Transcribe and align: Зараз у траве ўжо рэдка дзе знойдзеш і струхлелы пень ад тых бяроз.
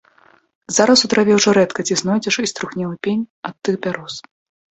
Зараз 0.77 0.99
у 1.07 1.09
траве 1.13 1.33
ўжо 1.39 1.49
рэдка 1.57 1.85
дзе 1.89 1.95
знойдзеш 2.01 2.35
і 2.47 2.49
струхлелы 2.53 2.95
пень 3.09 3.23
ад 3.51 3.55
тых 3.69 3.75
бяроз. 3.87 4.13